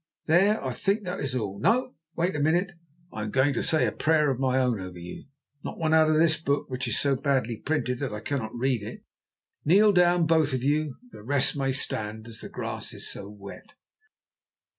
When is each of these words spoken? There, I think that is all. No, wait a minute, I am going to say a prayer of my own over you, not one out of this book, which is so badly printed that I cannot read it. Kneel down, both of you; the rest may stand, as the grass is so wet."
There, 0.25 0.65
I 0.65 0.73
think 0.73 1.03
that 1.03 1.19
is 1.19 1.35
all. 1.35 1.59
No, 1.59 1.93
wait 2.15 2.35
a 2.35 2.39
minute, 2.39 2.71
I 3.13 3.21
am 3.21 3.29
going 3.29 3.53
to 3.53 3.61
say 3.61 3.85
a 3.85 3.91
prayer 3.91 4.31
of 4.31 4.39
my 4.39 4.57
own 4.57 4.79
over 4.81 4.97
you, 4.97 5.25
not 5.63 5.77
one 5.77 5.93
out 5.93 6.09
of 6.09 6.15
this 6.15 6.37
book, 6.41 6.67
which 6.71 6.87
is 6.87 6.97
so 6.97 7.15
badly 7.15 7.57
printed 7.57 7.99
that 7.99 8.11
I 8.11 8.19
cannot 8.19 8.55
read 8.55 8.81
it. 8.81 9.03
Kneel 9.63 9.91
down, 9.93 10.25
both 10.25 10.53
of 10.53 10.63
you; 10.63 10.95
the 11.11 11.21
rest 11.21 11.55
may 11.55 11.71
stand, 11.71 12.27
as 12.27 12.39
the 12.39 12.49
grass 12.49 12.95
is 12.95 13.07
so 13.11 13.29
wet." 13.29 13.75